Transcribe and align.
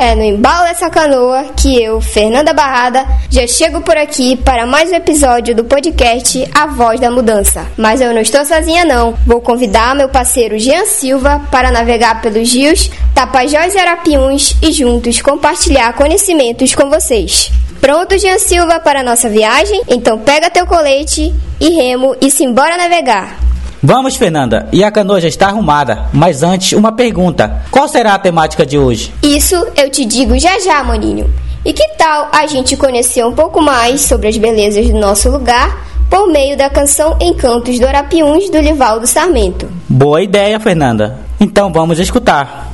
É 0.00 0.14
no 0.14 0.22
embalo 0.22 0.64
dessa 0.64 0.88
canoa 0.88 1.46
que 1.56 1.82
eu, 1.82 2.00
Fernanda 2.00 2.52
Barrada, 2.52 3.04
já 3.28 3.44
chego 3.48 3.80
por 3.80 3.96
aqui 3.96 4.36
para 4.36 4.64
mais 4.64 4.92
um 4.92 4.94
episódio 4.94 5.56
do 5.56 5.64
podcast 5.64 6.48
A 6.54 6.68
Voz 6.68 7.00
da 7.00 7.10
Mudança. 7.10 7.66
Mas 7.76 8.00
eu 8.00 8.14
não 8.14 8.20
estou 8.20 8.44
sozinha 8.44 8.84
não. 8.84 9.18
Vou 9.26 9.40
convidar 9.40 9.96
meu 9.96 10.08
parceiro 10.08 10.56
Jean 10.56 10.84
Silva 10.84 11.42
para 11.50 11.72
navegar 11.72 12.22
pelos 12.22 12.54
rios 12.54 12.88
Tapajós 13.12 13.74
e 13.74 13.78
Arapiuns 13.78 14.54
e 14.62 14.70
juntos 14.70 15.20
compartilhar 15.20 15.92
conhecimentos 15.94 16.76
com 16.76 16.88
vocês. 16.88 17.50
Pronto, 17.80 18.16
Jean 18.16 18.38
Silva, 18.38 18.78
para 18.78 19.02
nossa 19.02 19.28
viagem? 19.28 19.82
Então 19.88 20.16
pega 20.20 20.48
teu 20.48 20.64
colete 20.64 21.34
e 21.60 21.70
remo 21.70 22.14
e 22.20 22.30
se 22.30 22.44
embora 22.44 22.76
navegar. 22.76 23.47
Vamos, 23.82 24.16
Fernanda. 24.16 24.68
E 24.72 24.82
a 24.82 24.90
canoa 24.90 25.20
já 25.20 25.28
está 25.28 25.46
arrumada. 25.46 26.06
Mas 26.12 26.42
antes, 26.42 26.72
uma 26.72 26.92
pergunta: 26.92 27.62
qual 27.70 27.88
será 27.88 28.14
a 28.14 28.18
temática 28.18 28.66
de 28.66 28.78
hoje? 28.78 29.12
Isso 29.22 29.54
eu 29.76 29.90
te 29.90 30.04
digo 30.04 30.38
já 30.38 30.58
já, 30.58 30.82
maninho. 30.82 31.32
E 31.64 31.72
que 31.72 31.86
tal 31.96 32.28
a 32.32 32.46
gente 32.46 32.76
conhecer 32.76 33.24
um 33.24 33.34
pouco 33.34 33.60
mais 33.60 34.02
sobre 34.02 34.28
as 34.28 34.36
belezas 34.36 34.88
do 34.88 34.98
nosso 34.98 35.30
lugar 35.30 35.86
por 36.08 36.26
meio 36.28 36.56
da 36.56 36.70
canção 36.70 37.16
Encantos 37.20 37.78
do 37.78 37.86
Arapiuns 37.86 38.48
do 38.50 38.58
Livaldo 38.58 39.06
Sarmento? 39.06 39.68
Boa 39.88 40.22
ideia, 40.22 40.58
Fernanda. 40.58 41.18
Então 41.38 41.72
vamos 41.72 41.98
escutar. 41.98 42.67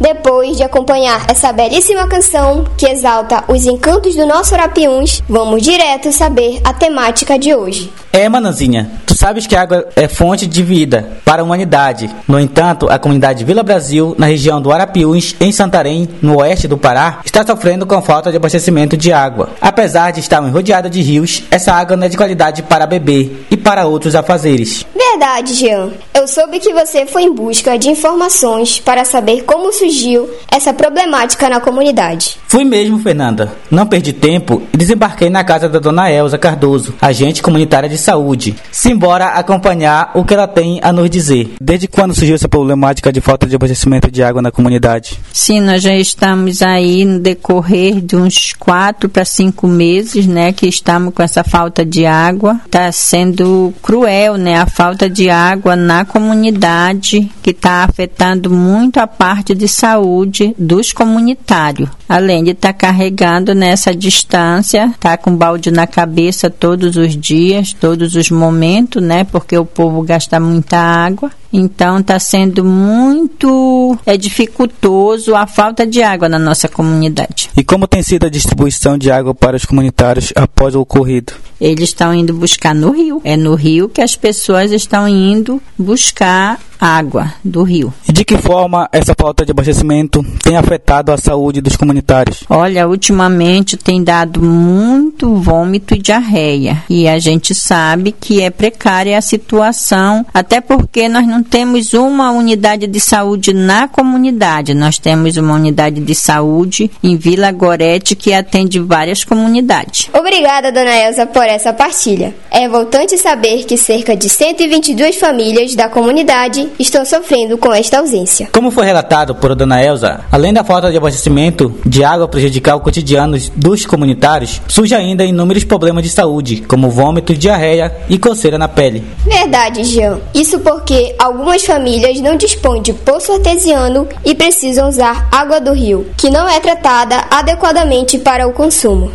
Depois 0.00 0.56
de 0.56 0.62
acompanhar 0.62 1.26
essa 1.28 1.52
belíssima 1.52 2.08
canção 2.08 2.64
que 2.78 2.86
exalta 2.86 3.44
os 3.46 3.66
encantos 3.66 4.16
do 4.16 4.24
nosso 4.24 4.54
Arapiuns, 4.54 5.22
vamos 5.28 5.62
direto 5.62 6.10
saber 6.10 6.58
a 6.64 6.72
temática 6.72 7.38
de 7.38 7.54
hoje. 7.54 7.92
É, 8.10 8.28
Mananzinha, 8.28 8.90
tu 9.06 9.14
sabes 9.14 9.46
que 9.46 9.54
a 9.54 9.62
água 9.62 9.86
é 9.94 10.08
fonte 10.08 10.46
de 10.46 10.62
vida 10.62 11.10
para 11.24 11.42
a 11.42 11.44
humanidade. 11.44 12.10
No 12.26 12.40
entanto, 12.40 12.88
a 12.90 12.98
comunidade 12.98 13.44
Vila 13.44 13.62
Brasil, 13.62 14.16
na 14.18 14.26
região 14.26 14.60
do 14.60 14.72
Arapiuns, 14.72 15.36
em 15.38 15.52
Santarém, 15.52 16.08
no 16.20 16.38
oeste 16.38 16.66
do 16.66 16.78
Pará, 16.78 17.20
está 17.24 17.46
sofrendo 17.46 17.86
com 17.86 18.02
falta 18.02 18.30
de 18.30 18.38
abastecimento 18.38 18.96
de 18.96 19.12
água. 19.12 19.50
Apesar 19.60 20.10
de 20.10 20.20
estar 20.20 20.40
rodeada 20.40 20.88
de 20.88 21.02
rios, 21.02 21.44
essa 21.50 21.74
água 21.74 21.96
não 21.96 22.06
é 22.06 22.08
de 22.08 22.16
qualidade 22.16 22.62
para 22.62 22.86
beber 22.86 23.46
e 23.50 23.56
para 23.56 23.86
outros 23.86 24.16
afazeres. 24.16 24.84
Verdade, 25.10 25.54
Jean. 25.54 25.90
Eu 26.14 26.28
soube 26.28 26.60
que 26.60 26.72
você 26.72 27.04
foi 27.04 27.24
em 27.24 27.34
busca 27.34 27.76
de 27.76 27.90
informações 27.90 28.78
para 28.78 29.04
saber 29.04 29.42
como 29.42 29.72
surgiu 29.72 30.30
essa 30.48 30.72
problemática 30.72 31.48
na 31.48 31.60
comunidade. 31.60 32.36
Fui 32.46 32.64
mesmo, 32.64 32.98
Fernanda. 32.98 33.52
Não 33.70 33.86
perdi 33.86 34.12
tempo 34.12 34.62
e 34.72 34.76
desembarquei 34.76 35.28
na 35.28 35.42
casa 35.42 35.68
da 35.68 35.80
dona 35.80 36.10
Elza 36.10 36.38
Cardoso, 36.38 36.94
agente 37.00 37.42
comunitária 37.42 37.88
de 37.88 37.98
saúde. 37.98 38.54
Simbora 38.70 39.28
acompanhar 39.28 40.12
o 40.14 40.24
que 40.24 40.34
ela 40.34 40.46
tem 40.46 40.78
a 40.82 40.92
nos 40.92 41.10
dizer. 41.10 41.54
Desde 41.60 41.88
quando 41.88 42.14
surgiu 42.14 42.36
essa 42.36 42.48
problemática 42.48 43.12
de 43.12 43.20
falta 43.20 43.46
de 43.46 43.56
abastecimento 43.56 44.10
de 44.10 44.22
água 44.22 44.40
na 44.40 44.52
comunidade? 44.52 45.18
Sim, 45.32 45.60
nós 45.60 45.82
já 45.82 45.94
estamos 45.94 46.62
aí 46.62 47.04
no 47.04 47.18
decorrer 47.18 48.00
de 48.00 48.14
uns 48.14 48.52
quatro 48.52 49.08
para 49.08 49.24
cinco 49.24 49.66
meses, 49.66 50.26
né, 50.26 50.52
que 50.52 50.68
estamos 50.68 51.12
com 51.14 51.22
essa 51.22 51.42
falta 51.42 51.84
de 51.84 52.06
água. 52.06 52.60
Está 52.66 52.92
sendo 52.92 53.72
cruel, 53.82 54.36
né, 54.36 54.56
a 54.56 54.66
falta 54.66 54.99
de 55.08 55.30
água 55.30 55.76
na 55.76 56.04
comunidade, 56.04 57.30
que 57.42 57.50
está 57.50 57.84
afetando 57.84 58.50
muito 58.50 58.98
a 58.98 59.06
parte 59.06 59.54
de 59.54 59.68
saúde 59.68 60.54
dos 60.58 60.92
comunitários. 60.92 61.88
Além 62.08 62.42
de 62.42 62.50
estar 62.50 62.72
tá 62.72 62.78
carregando 62.78 63.54
nessa 63.54 63.94
distância, 63.94 64.92
tá 64.98 65.16
com 65.16 65.34
balde 65.34 65.70
na 65.70 65.86
cabeça 65.86 66.50
todos 66.50 66.96
os 66.96 67.16
dias, 67.16 67.72
todos 67.72 68.16
os 68.16 68.30
momentos, 68.30 69.02
né? 69.02 69.24
Porque 69.24 69.56
o 69.56 69.64
povo 69.64 70.02
gasta 70.02 70.40
muita 70.40 70.76
água. 70.76 71.30
Então 71.52 71.98
está 71.98 72.18
sendo 72.18 72.64
muito 72.64 73.98
é 74.06 74.16
dificultoso 74.16 75.34
a 75.34 75.46
falta 75.46 75.86
de 75.86 76.02
água 76.02 76.28
na 76.28 76.38
nossa 76.38 76.68
comunidade. 76.68 77.50
E 77.56 77.64
como 77.64 77.88
tem 77.88 78.02
sido 78.02 78.26
a 78.26 78.30
distribuição 78.30 78.96
de 78.96 79.10
água 79.10 79.34
para 79.34 79.56
os 79.56 79.64
comunitários 79.64 80.32
após 80.36 80.74
o 80.74 80.80
ocorrido? 80.80 81.32
Eles 81.60 81.90
estão 81.90 82.14
indo 82.14 82.32
buscar 82.32 82.74
no 82.74 82.90
rio. 82.90 83.20
É 83.24 83.36
no 83.36 83.54
rio 83.54 83.88
que 83.88 84.00
as 84.00 84.16
pessoas 84.16 84.72
estão 84.90 85.06
indo 85.06 85.62
buscar 85.78 86.58
água 86.80 87.34
do 87.44 87.62
rio. 87.62 87.92
E 88.08 88.12
de 88.12 88.24
que 88.24 88.38
forma 88.38 88.88
essa 88.90 89.14
falta 89.16 89.44
de 89.44 89.50
abastecimento 89.50 90.24
tem 90.42 90.56
afetado 90.56 91.12
a 91.12 91.16
saúde 91.16 91.60
dos 91.60 91.76
comunitários? 91.76 92.44
Olha, 92.48 92.88
ultimamente 92.88 93.76
tem 93.76 94.02
dado 94.02 94.42
muito 94.42 95.34
vômito 95.36 95.94
e 95.94 95.98
diarreia. 95.98 96.82
E 96.88 97.06
a 97.06 97.18
gente 97.18 97.54
sabe 97.54 98.12
que 98.12 98.42
é 98.42 98.50
precária 98.50 99.16
a 99.16 99.20
situação, 99.20 100.24
até 100.32 100.60
porque 100.60 101.08
nós 101.08 101.26
não 101.26 101.42
temos 101.42 101.92
uma 101.92 102.30
unidade 102.30 102.86
de 102.86 103.00
saúde 103.00 103.52
na 103.52 103.86
comunidade. 103.86 104.74
Nós 104.74 104.98
temos 104.98 105.36
uma 105.36 105.54
unidade 105.54 106.00
de 106.00 106.14
saúde 106.14 106.90
em 107.02 107.16
Vila 107.16 107.52
Gorete 107.52 108.16
que 108.16 108.32
atende 108.32 108.78
várias 108.80 109.24
comunidades. 109.24 110.08
Obrigada, 110.12 110.72
dona 110.72 110.94
Elza, 110.94 111.26
por 111.26 111.44
essa 111.44 111.72
partilha. 111.72 112.34
É 112.50 112.68
voltante 112.68 113.18
saber 113.18 113.64
que 113.64 113.76
cerca 113.76 114.16
de 114.16 114.28
122 114.28 115.16
famílias 115.16 115.74
da 115.74 115.88
comunidade 115.88 116.69
estão 116.78 117.04
sofrendo 117.04 117.58
com 117.58 117.72
esta 117.72 117.98
ausência. 117.98 118.48
Como 118.52 118.70
foi 118.70 118.86
relatado 118.86 119.34
por 119.34 119.54
dona 119.54 119.82
Elza, 119.82 120.20
além 120.30 120.52
da 120.52 120.64
falta 120.64 120.90
de 120.90 120.96
abastecimento 120.96 121.74
de 121.84 122.04
água 122.04 122.28
prejudicar 122.28 122.76
o 122.76 122.80
cotidiano 122.80 123.38
dos 123.56 123.86
comunitários, 123.86 124.60
surge 124.68 124.94
ainda 124.94 125.24
inúmeros 125.24 125.64
problemas 125.64 126.04
de 126.04 126.10
saúde, 126.10 126.62
como 126.62 126.90
vômito, 126.90 127.34
diarreia 127.34 127.94
e 128.08 128.18
coceira 128.18 128.58
na 128.58 128.68
pele. 128.68 129.04
Verdade, 129.24 129.84
Jean. 129.84 130.20
Isso 130.34 130.58
porque 130.60 131.14
algumas 131.18 131.64
famílias 131.64 132.20
não 132.20 132.36
dispõem 132.36 132.82
de 132.82 132.92
poço 132.92 133.32
artesiano 133.32 134.06
e 134.24 134.34
precisam 134.34 134.88
usar 134.88 135.28
água 135.30 135.60
do 135.60 135.72
rio, 135.72 136.06
que 136.16 136.30
não 136.30 136.48
é 136.48 136.60
tratada 136.60 137.24
adequadamente 137.30 138.18
para 138.18 138.46
o 138.46 138.52
consumo. 138.52 139.10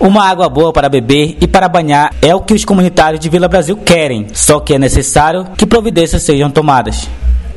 Uma 0.00 0.28
água 0.28 0.48
boa 0.48 0.72
para 0.72 0.88
beber 0.88 1.36
e 1.40 1.46
para 1.48 1.68
banhar 1.68 2.14
é 2.22 2.32
o 2.32 2.40
que 2.40 2.54
os 2.54 2.64
comunitários 2.64 3.18
de 3.18 3.28
Vila 3.28 3.48
Brasil 3.48 3.76
querem, 3.76 4.28
só 4.32 4.60
que 4.60 4.74
é 4.74 4.78
necessário 4.78 5.44
que 5.56 5.66
providências 5.66 6.22
sejam 6.22 6.48
tomadas. 6.48 7.08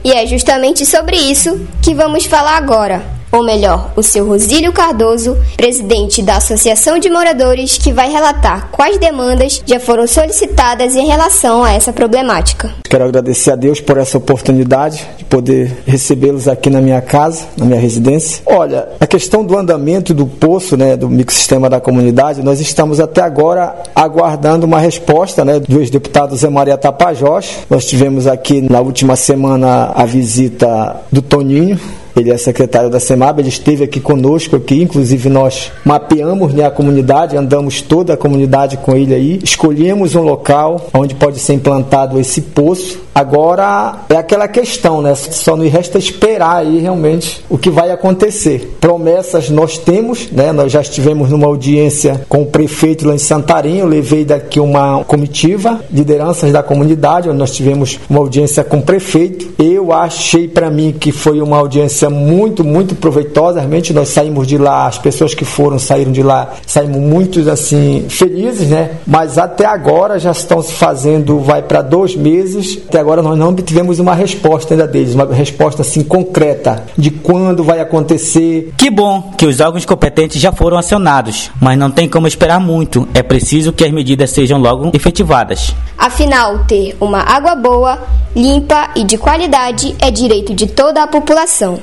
E 0.03 0.11
é 0.11 0.25
justamente 0.25 0.83
sobre 0.83 1.17
isso 1.17 1.67
que 1.83 1.93
vamos 1.93 2.25
falar 2.25 2.57
agora 2.57 3.20
ou 3.31 3.43
melhor, 3.43 3.91
o 3.95 4.03
seu 4.03 4.27
Rosílio 4.27 4.73
Cardoso, 4.73 5.37
presidente 5.55 6.21
da 6.21 6.37
Associação 6.37 6.99
de 6.99 7.09
Moradores, 7.09 7.77
que 7.77 7.93
vai 7.93 8.11
relatar 8.11 8.69
quais 8.71 8.97
demandas 8.97 9.61
já 9.65 9.79
foram 9.79 10.05
solicitadas 10.05 10.95
em 10.95 11.07
relação 11.07 11.63
a 11.63 11.71
essa 11.71 11.93
problemática. 11.93 12.71
Quero 12.89 13.05
agradecer 13.05 13.51
a 13.51 13.55
Deus 13.55 13.79
por 13.79 13.97
essa 13.97 14.17
oportunidade 14.17 15.07
de 15.17 15.23
poder 15.23 15.81
recebê-los 15.85 16.47
aqui 16.47 16.69
na 16.69 16.81
minha 16.81 17.01
casa, 17.01 17.45
na 17.57 17.65
minha 17.65 17.79
residência. 17.79 18.43
Olha, 18.45 18.89
a 18.99 19.07
questão 19.07 19.43
do 19.43 19.57
andamento 19.57 20.13
do 20.13 20.25
poço, 20.25 20.75
né, 20.75 20.97
do 20.97 21.09
microsistema 21.09 21.69
da 21.69 21.79
comunidade, 21.79 22.43
nós 22.43 22.59
estamos 22.59 22.99
até 22.99 23.21
agora 23.21 23.75
aguardando 23.95 24.65
uma 24.65 24.79
resposta, 24.79 25.45
né, 25.45 25.59
do 25.59 25.79
ex-deputado 25.79 26.35
Zé 26.35 26.49
Maria 26.49 26.77
Tapajós. 26.77 27.59
Nós 27.69 27.85
tivemos 27.85 28.27
aqui 28.27 28.61
na 28.61 28.81
última 28.81 29.15
semana 29.15 29.91
a 29.95 30.05
visita 30.05 30.97
do 31.11 31.21
Toninho, 31.21 31.79
ele 32.15 32.31
é 32.31 32.37
secretário 32.37 32.89
da 32.89 32.99
SEMAB, 32.99 33.39
ele 33.39 33.49
esteve 33.49 33.83
aqui 33.83 33.99
conosco 33.99 34.55
aqui, 34.55 34.81
inclusive 34.81 35.29
nós 35.29 35.71
mapeamos 35.85 36.53
né, 36.53 36.65
a 36.65 36.71
comunidade, 36.71 37.37
andamos 37.37 37.81
toda 37.81 38.13
a 38.13 38.17
comunidade 38.17 38.77
com 38.77 38.95
ele 38.95 39.13
aí, 39.13 39.39
escolhemos 39.43 40.15
um 40.15 40.21
local 40.21 40.87
onde 40.93 41.15
pode 41.15 41.39
ser 41.39 41.53
implantado 41.53 42.19
esse 42.19 42.41
poço. 42.41 42.99
Agora 43.13 44.05
é 44.09 44.15
aquela 44.15 44.47
questão, 44.47 45.01
né? 45.01 45.13
Só 45.15 45.57
nos 45.57 45.69
resta 45.69 45.97
esperar 45.97 46.57
aí 46.57 46.79
realmente 46.79 47.43
o 47.49 47.57
que 47.57 47.69
vai 47.69 47.91
acontecer. 47.91 48.77
Promessas 48.79 49.49
nós 49.49 49.77
temos, 49.77 50.31
né? 50.31 50.53
Nós 50.53 50.71
já 50.71 50.81
estivemos 50.81 51.29
numa 51.29 51.47
audiência 51.47 52.25
com 52.29 52.43
o 52.43 52.45
prefeito 52.45 53.05
lá 53.05 53.13
em 53.13 53.17
Santarém, 53.17 53.79
eu 53.79 53.87
levei 53.87 54.23
daqui 54.23 54.59
uma 54.59 55.03
comitiva, 55.03 55.81
lideranças 55.91 56.51
da 56.51 56.63
comunidade, 56.63 57.27
onde 57.27 57.37
nós 57.37 57.51
tivemos 57.51 57.99
uma 58.09 58.19
audiência 58.19 58.63
com 58.63 58.77
o 58.77 58.81
prefeito. 58.81 59.49
Eu 59.61 59.91
achei 59.91 60.47
para 60.47 60.69
mim 60.69 60.95
que 60.97 61.11
foi 61.11 61.41
uma 61.41 61.57
audiência 61.57 62.00
experiência 62.01 62.09
muito, 62.09 62.63
muito 62.63 62.95
proveitosa. 62.95 63.59
Realmente 63.59 63.93
nós 63.93 64.09
saímos 64.09 64.47
de 64.47 64.57
lá, 64.57 64.87
as 64.87 64.97
pessoas 64.97 65.33
que 65.33 65.45
foram 65.45 65.77
saíram 65.77 66.11
de 66.11 66.23
lá, 66.23 66.53
saímos 66.65 66.97
muito 66.97 67.47
assim 67.49 68.05
felizes, 68.09 68.69
né? 68.69 68.97
Mas 69.05 69.37
até 69.37 69.65
agora 69.65 70.17
já 70.19 70.31
estão 70.31 70.61
se 70.61 70.73
fazendo, 70.73 71.39
vai 71.39 71.61
para 71.61 71.81
dois 71.81 72.15
meses. 72.15 72.79
Até 72.87 72.99
agora 72.99 73.21
nós 73.21 73.37
não 73.37 73.53
tivemos 73.53 73.99
uma 73.99 74.15
resposta 74.15 74.73
ainda 74.73 74.87
deles, 74.87 75.13
uma 75.13 75.25
resposta 75.25 75.81
assim 75.81 76.03
concreta 76.03 76.83
de 76.97 77.11
quando 77.11 77.63
vai 77.63 77.79
acontecer. 77.79 78.73
Que 78.77 78.89
bom 78.89 79.33
que 79.37 79.45
os 79.45 79.59
órgãos 79.59 79.85
competentes 79.85 80.41
já 80.41 80.51
foram 80.51 80.77
acionados, 80.77 81.51
mas 81.61 81.77
não 81.77 81.91
tem 81.91 82.07
como 82.07 82.27
esperar 82.27 82.59
muito. 82.59 83.07
É 83.13 83.21
preciso 83.21 83.73
que 83.73 83.83
as 83.83 83.91
medidas 83.91 84.31
sejam 84.31 84.59
logo 84.59 84.91
efetivadas. 84.93 85.75
Afinal, 85.97 86.59
ter 86.65 86.95
uma 86.99 87.19
água 87.19 87.55
boa, 87.55 87.99
limpa 88.35 88.89
e 88.95 89.03
de 89.03 89.17
qualidade 89.17 89.95
é 89.99 90.09
direito 90.09 90.53
de 90.53 90.67
toda 90.67 91.03
a 91.03 91.07
população. 91.07 91.79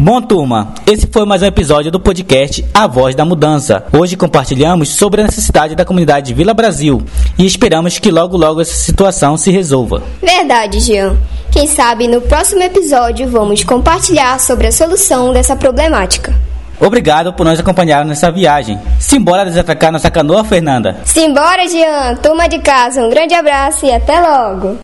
Bom, 0.00 0.22
turma, 0.22 0.74
esse 0.86 1.08
foi 1.08 1.26
mais 1.26 1.42
um 1.42 1.46
episódio 1.46 1.90
do 1.90 1.98
podcast 1.98 2.64
A 2.72 2.86
Voz 2.86 3.16
da 3.16 3.24
Mudança. 3.24 3.84
Hoje 3.92 4.16
compartilhamos 4.16 4.90
sobre 4.90 5.20
a 5.22 5.24
necessidade 5.24 5.74
da 5.74 5.84
comunidade 5.84 6.32
Vila 6.32 6.54
Brasil 6.54 7.02
e 7.36 7.44
esperamos 7.44 7.98
que 7.98 8.08
logo 8.08 8.36
logo 8.36 8.60
essa 8.60 8.76
situação 8.76 9.36
se 9.36 9.50
resolva. 9.50 10.00
Verdade, 10.22 10.78
Jean. 10.78 11.16
Quem 11.50 11.66
sabe 11.66 12.06
no 12.06 12.20
próximo 12.20 12.62
episódio 12.62 13.28
vamos 13.28 13.64
compartilhar 13.64 14.38
sobre 14.38 14.68
a 14.68 14.72
solução 14.72 15.32
dessa 15.32 15.56
problemática. 15.56 16.32
Obrigado 16.80 17.32
por 17.32 17.44
nos 17.44 17.58
acompanhar 17.58 18.04
nessa 18.04 18.30
viagem. 18.30 18.78
Simbora 19.00 19.44
desatracar 19.44 19.90
nossa 19.90 20.08
canoa, 20.08 20.44
Fernanda. 20.44 20.98
Simbora, 21.04 21.66
Jean. 21.66 22.14
Turma 22.22 22.48
de 22.48 22.60
casa, 22.60 23.02
um 23.02 23.10
grande 23.10 23.34
abraço 23.34 23.84
e 23.84 23.90
até 23.90 24.20
logo. 24.20 24.76